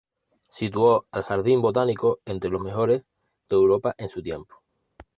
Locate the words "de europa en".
3.49-4.09